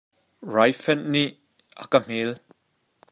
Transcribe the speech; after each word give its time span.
Raifanh 0.53 1.05
nih 1.13 1.29
a 1.81 1.83
ka 1.91 1.99
hmel. 2.05 2.31